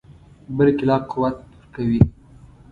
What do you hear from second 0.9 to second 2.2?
قوت ورکوي.